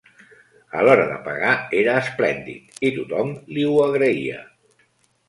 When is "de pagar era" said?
1.09-1.97